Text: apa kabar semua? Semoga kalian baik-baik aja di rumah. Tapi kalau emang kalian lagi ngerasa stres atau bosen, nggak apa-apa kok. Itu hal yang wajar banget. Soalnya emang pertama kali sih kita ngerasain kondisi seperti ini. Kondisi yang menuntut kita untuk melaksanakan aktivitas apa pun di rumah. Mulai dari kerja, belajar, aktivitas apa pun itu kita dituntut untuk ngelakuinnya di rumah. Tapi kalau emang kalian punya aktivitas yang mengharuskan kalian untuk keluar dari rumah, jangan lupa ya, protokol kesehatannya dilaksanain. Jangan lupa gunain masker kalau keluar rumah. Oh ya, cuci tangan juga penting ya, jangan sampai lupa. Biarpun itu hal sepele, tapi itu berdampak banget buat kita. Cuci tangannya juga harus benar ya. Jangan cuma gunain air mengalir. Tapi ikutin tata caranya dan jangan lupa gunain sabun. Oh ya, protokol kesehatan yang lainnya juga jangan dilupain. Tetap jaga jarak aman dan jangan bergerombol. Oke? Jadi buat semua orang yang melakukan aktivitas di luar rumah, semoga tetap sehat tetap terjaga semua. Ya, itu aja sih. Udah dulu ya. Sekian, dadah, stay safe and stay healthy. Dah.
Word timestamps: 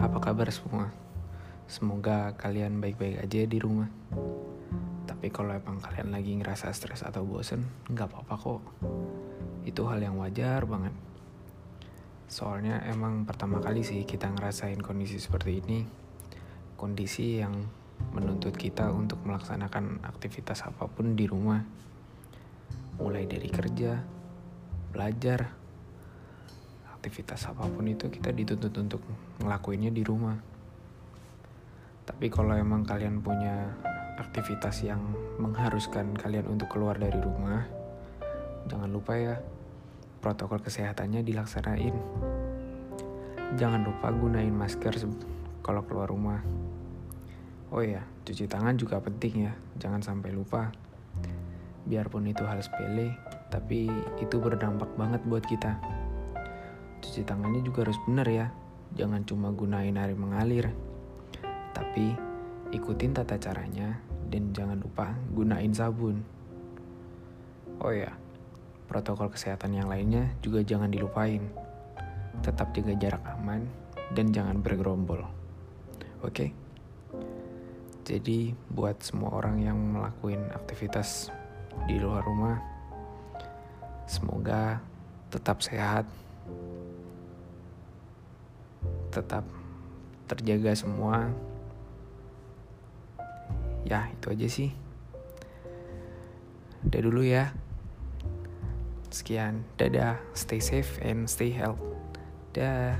apa 0.00 0.16
kabar 0.16 0.48
semua? 0.48 0.88
Semoga 1.68 2.32
kalian 2.40 2.80
baik-baik 2.80 3.20
aja 3.20 3.44
di 3.44 3.60
rumah. 3.60 3.92
Tapi 5.04 5.28
kalau 5.28 5.52
emang 5.52 5.76
kalian 5.76 6.08
lagi 6.08 6.32
ngerasa 6.40 6.72
stres 6.72 7.04
atau 7.04 7.20
bosen, 7.20 7.68
nggak 7.92 8.08
apa-apa 8.08 8.34
kok. 8.40 8.62
Itu 9.68 9.84
hal 9.92 10.00
yang 10.00 10.16
wajar 10.16 10.64
banget. 10.64 10.96
Soalnya 12.32 12.80
emang 12.88 13.28
pertama 13.28 13.60
kali 13.60 13.84
sih 13.84 14.08
kita 14.08 14.32
ngerasain 14.32 14.80
kondisi 14.80 15.20
seperti 15.20 15.60
ini. 15.60 15.84
Kondisi 16.80 17.44
yang 17.44 17.60
menuntut 18.16 18.56
kita 18.56 18.88
untuk 18.88 19.20
melaksanakan 19.28 20.00
aktivitas 20.00 20.64
apa 20.64 20.88
pun 20.88 21.12
di 21.12 21.28
rumah. 21.28 21.60
Mulai 22.96 23.28
dari 23.28 23.52
kerja, 23.52 24.00
belajar, 24.96 25.59
aktivitas 27.00 27.48
apa 27.48 27.64
pun 27.64 27.88
itu 27.88 28.12
kita 28.12 28.28
dituntut 28.28 28.76
untuk 28.76 29.00
ngelakuinnya 29.40 29.88
di 29.88 30.04
rumah. 30.04 30.36
Tapi 32.04 32.28
kalau 32.28 32.52
emang 32.52 32.84
kalian 32.84 33.24
punya 33.24 33.72
aktivitas 34.20 34.84
yang 34.84 35.00
mengharuskan 35.40 36.12
kalian 36.12 36.44
untuk 36.52 36.68
keluar 36.68 37.00
dari 37.00 37.16
rumah, 37.16 37.64
jangan 38.68 38.92
lupa 38.92 39.16
ya, 39.16 39.40
protokol 40.20 40.60
kesehatannya 40.60 41.24
dilaksanain. 41.24 41.96
Jangan 43.56 43.80
lupa 43.80 44.12
gunain 44.12 44.52
masker 44.52 44.92
kalau 45.64 45.80
keluar 45.88 46.12
rumah. 46.12 46.44
Oh 47.72 47.80
ya, 47.80 48.04
cuci 48.28 48.44
tangan 48.44 48.76
juga 48.76 49.00
penting 49.00 49.48
ya, 49.48 49.56
jangan 49.80 50.04
sampai 50.04 50.36
lupa. 50.36 50.68
Biarpun 51.88 52.28
itu 52.28 52.44
hal 52.44 52.60
sepele, 52.60 53.16
tapi 53.48 53.88
itu 54.20 54.36
berdampak 54.36 54.92
banget 55.00 55.24
buat 55.24 55.48
kita. 55.48 55.99
Cuci 57.00 57.24
tangannya 57.24 57.64
juga 57.64 57.88
harus 57.88 57.98
benar 58.04 58.28
ya. 58.28 58.46
Jangan 58.94 59.24
cuma 59.24 59.48
gunain 59.50 59.96
air 59.96 60.12
mengalir. 60.14 60.68
Tapi 61.72 62.12
ikutin 62.70 63.16
tata 63.16 63.40
caranya 63.40 63.98
dan 64.30 64.54
jangan 64.54 64.78
lupa 64.78 65.10
gunain 65.34 65.74
sabun. 65.74 66.22
Oh 67.80 67.90
ya, 67.90 68.12
protokol 68.86 69.32
kesehatan 69.32 69.74
yang 69.74 69.88
lainnya 69.88 70.28
juga 70.44 70.60
jangan 70.60 70.92
dilupain. 70.92 71.42
Tetap 72.44 72.76
jaga 72.76 72.94
jarak 72.94 73.24
aman 73.40 73.64
dan 74.14 74.30
jangan 74.30 74.60
bergerombol. 74.60 75.24
Oke? 76.20 76.52
Jadi 78.04 78.52
buat 78.68 78.98
semua 79.00 79.38
orang 79.38 79.62
yang 79.62 79.78
melakukan 79.78 80.50
aktivitas 80.50 81.30
di 81.86 81.96
luar 82.02 82.26
rumah, 82.26 82.58
semoga 84.10 84.82
tetap 85.30 85.62
sehat 85.62 86.04
tetap 89.10 89.44
terjaga 90.30 90.72
semua. 90.78 91.34
Ya, 93.82 94.06
itu 94.14 94.30
aja 94.30 94.46
sih. 94.46 94.70
Udah 96.86 97.00
dulu 97.02 97.22
ya. 97.26 97.52
Sekian, 99.10 99.66
dadah, 99.74 100.22
stay 100.32 100.62
safe 100.62 101.02
and 101.02 101.26
stay 101.26 101.50
healthy. 101.50 101.82
Dah. 102.54 102.98